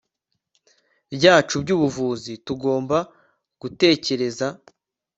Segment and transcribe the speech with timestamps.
[1.15, 2.97] byacu byubuvuzi tugomba
[3.61, 4.47] gutekereza